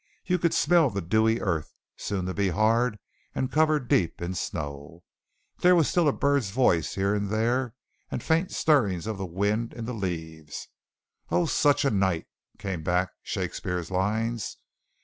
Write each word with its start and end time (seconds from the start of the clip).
You 0.25 0.39
could 0.39 0.55
smell 0.55 0.89
the 0.89 0.99
dewy 1.03 1.39
earth, 1.41 1.75
soon 1.95 2.25
to 2.25 2.33
be 2.33 2.49
hard 2.49 2.97
and 3.35 3.51
covered 3.51 3.87
deep 3.87 4.19
in 4.19 4.33
snow. 4.33 5.03
There 5.59 5.75
was 5.75 5.87
still 5.89 6.07
a 6.07 6.11
bird's 6.11 6.49
voice 6.49 6.95
here 6.95 7.13
and 7.13 7.29
there 7.29 7.75
and 8.09 8.23
faint 8.23 8.49
stirrings 8.51 9.05
of 9.05 9.19
the 9.19 9.27
wind 9.27 9.73
in 9.73 9.85
the 9.85 9.93
leaves. 9.93 10.69
"On 11.29 11.45
such 11.45 11.85
a 11.85 11.91
night," 11.91 12.25
came 12.57 12.81
back 12.81 13.11
Shakespeare's 13.21 13.91
lines. 13.91 14.57